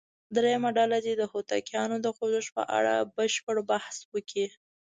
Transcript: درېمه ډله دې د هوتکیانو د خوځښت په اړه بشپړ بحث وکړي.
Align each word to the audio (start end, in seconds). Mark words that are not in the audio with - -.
درېمه 0.35 0.69
ډله 0.77 0.97
دې 1.05 1.13
د 1.17 1.23
هوتکیانو 1.31 1.97
د 2.01 2.07
خوځښت 2.15 2.51
په 2.57 2.63
اړه 2.77 2.93
بشپړ 3.15 3.55
بحث 3.71 3.95
وکړي. 4.13 4.47